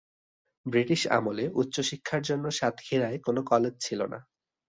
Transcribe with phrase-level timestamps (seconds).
[0.65, 4.19] British আমলে উচ্চ শিক্ষার জন্য সাতক্ষীরায় কোন কলেজ ছিলনা।